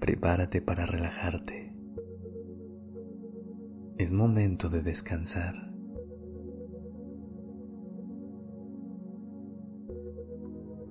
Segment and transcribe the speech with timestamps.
[0.00, 1.72] Prepárate para relajarte.
[3.98, 5.72] Es momento de descansar.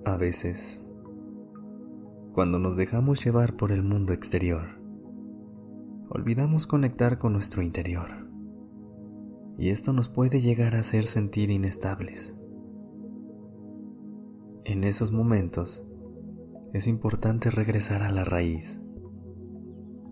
[0.04, 0.84] A veces,
[2.34, 4.78] cuando nos dejamos llevar por el mundo exterior,
[6.10, 8.28] olvidamos conectar con nuestro interior.
[9.56, 12.38] Y esto nos puede llegar a hacer sentir inestables.
[14.64, 15.86] En esos momentos,
[16.74, 18.82] es importante regresar a la raíz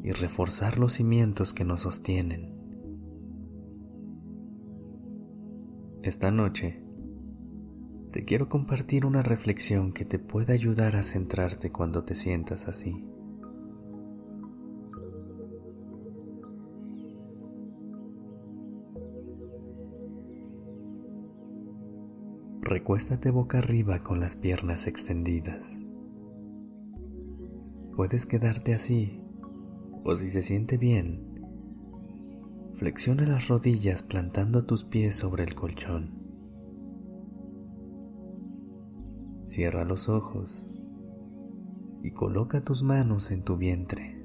[0.06, 2.54] y reforzar los cimientos que nos sostienen.
[6.04, 6.80] Esta noche,
[8.12, 13.04] te quiero compartir una reflexión que te pueda ayudar a centrarte cuando te sientas así.
[22.60, 25.82] Recuéstate boca arriba con las piernas extendidas.
[27.96, 29.25] Puedes quedarte así,
[30.06, 31.20] o si se siente bien,
[32.74, 36.12] flexiona las rodillas plantando tus pies sobre el colchón.
[39.42, 40.68] Cierra los ojos
[42.04, 44.24] y coloca tus manos en tu vientre.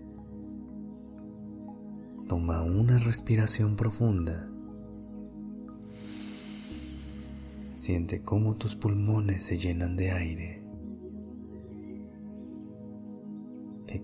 [2.27, 4.47] Toma una respiración profunda.
[7.73, 10.60] Siente cómo tus pulmones se llenan de aire.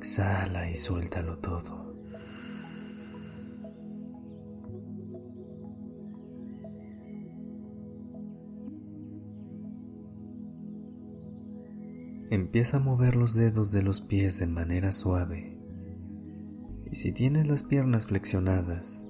[0.08, 1.94] Exhala y suéltalo todo.
[12.30, 15.60] Empieza a mover los dedos de los pies de manera suave.
[16.90, 19.10] Y si tienes las piernas flexionadas,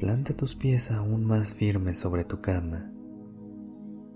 [0.00, 2.90] planta tus pies aún más firmes sobre tu cama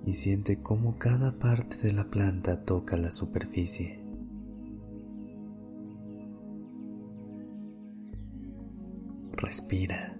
[0.06, 4.01] y siente cómo cada parte de la planta toca la superficie.
[9.42, 10.16] Respira.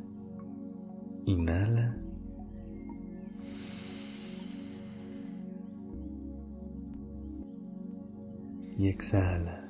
[1.25, 2.03] Inhala.
[8.79, 9.69] y exhala.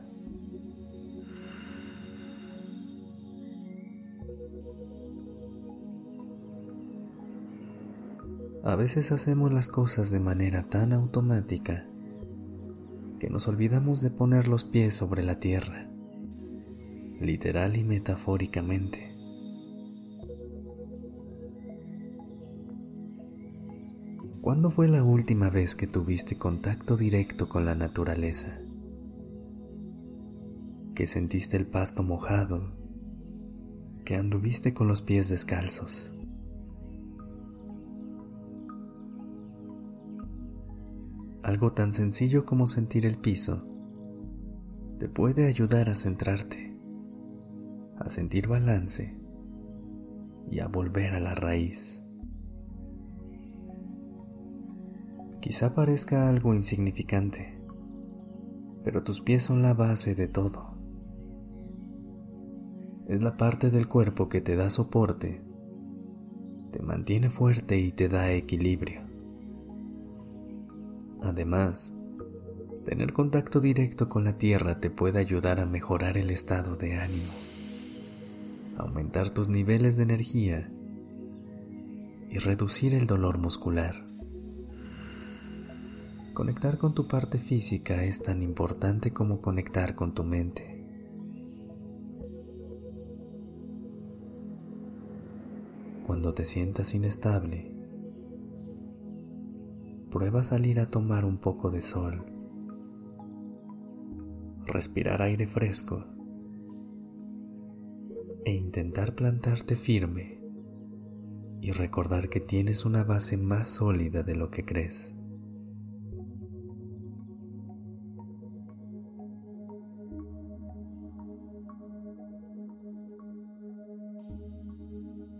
[8.64, 11.84] A veces hacemos las cosas de manera tan automática
[13.18, 15.88] que nos olvidamos de poner los pies sobre la tierra,
[17.20, 19.11] literal y metafóricamente.
[24.42, 28.58] ¿Cuándo fue la última vez que tuviste contacto directo con la naturaleza?
[30.94, 32.72] que sentiste el pasto mojado,
[34.04, 36.12] que anduviste con los pies descalzos.
[41.42, 43.66] Algo tan sencillo como sentir el piso
[44.98, 46.76] te puede ayudar a centrarte,
[47.98, 49.16] a sentir balance
[50.50, 52.01] y a volver a la raíz.
[55.42, 57.60] Quizá parezca algo insignificante,
[58.82, 60.72] pero tus pies son la base de todo
[63.12, 65.42] es la parte del cuerpo que te da soporte,
[66.72, 69.02] te mantiene fuerte y te da equilibrio.
[71.20, 71.92] Además,
[72.86, 77.32] tener contacto directo con la tierra te puede ayudar a mejorar el estado de ánimo,
[78.78, 80.70] aumentar tus niveles de energía
[82.30, 84.11] y reducir el dolor muscular.
[86.34, 90.82] Conectar con tu parte física es tan importante como conectar con tu mente.
[96.06, 97.70] Cuando te sientas inestable,
[100.10, 102.24] prueba salir a tomar un poco de sol,
[104.64, 106.06] respirar aire fresco
[108.46, 110.40] e intentar plantarte firme
[111.60, 115.14] y recordar que tienes una base más sólida de lo que crees.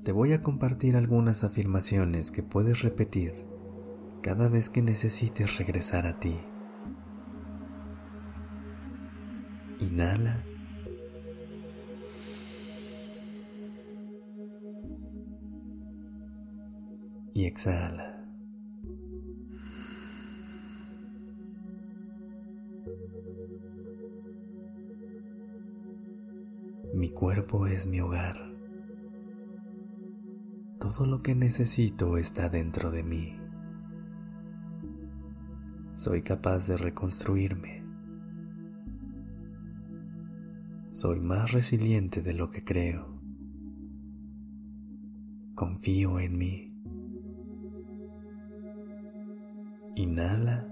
[0.05, 3.35] Te voy a compartir algunas afirmaciones que puedes repetir
[4.21, 6.39] cada vez que necesites regresar a ti.
[9.79, 10.45] Inhala.
[17.35, 18.25] Y exhala.
[26.95, 28.52] Mi cuerpo es mi hogar.
[30.83, 33.37] Todo lo que necesito está dentro de mí.
[35.95, 37.85] Soy capaz de reconstruirme.
[40.91, 43.23] Soy más resiliente de lo que creo.
[45.55, 46.75] Confío en mí.
[49.95, 50.67] Inhala.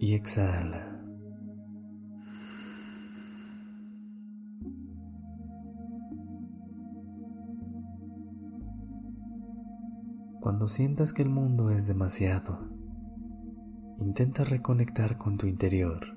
[0.00, 0.97] Y exhala.
[10.40, 12.68] Cuando sientas que el mundo es demasiado,
[13.98, 16.14] intenta reconectar con tu interior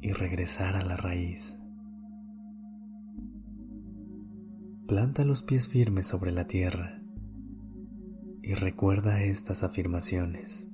[0.00, 1.58] y regresar a la raíz.
[4.86, 7.02] Planta los pies firmes sobre la tierra
[8.42, 10.70] y recuerda estas afirmaciones.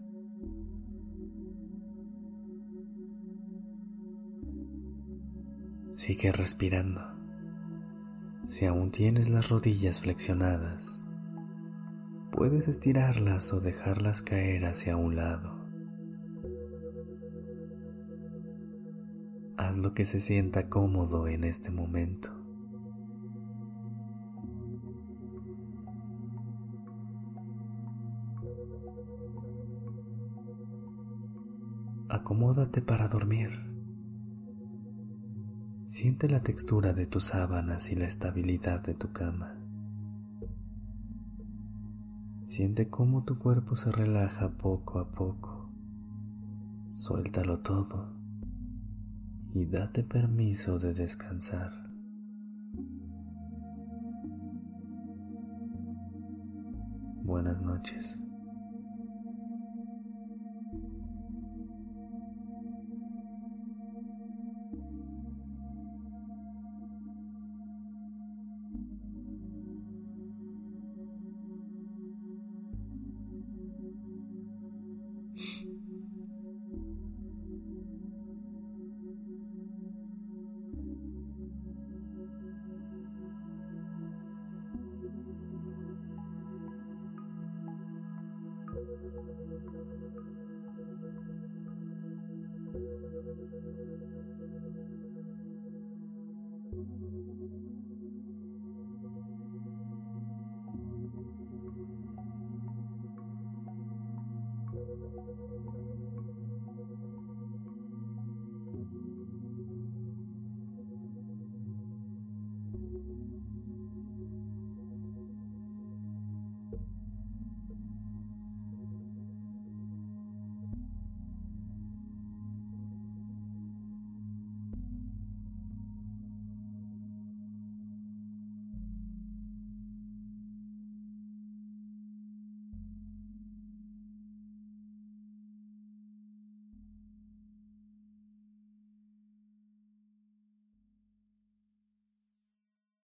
[5.91, 7.01] Sigue respirando.
[8.47, 11.03] Si aún tienes las rodillas flexionadas,
[12.33, 15.61] puedes estirarlas o dejarlas caer hacia un lado.
[19.57, 22.31] Haz lo que se sienta cómodo en este momento.
[32.09, 33.51] Acomódate para dormir.
[35.85, 39.60] Siente la textura de tus sábanas y la estabilidad de tu cama.
[42.51, 45.71] Siente cómo tu cuerpo se relaja poco a poco.
[46.91, 48.13] Suéltalo todo
[49.55, 51.71] y date permiso de descansar.
[57.23, 58.19] Buenas noches.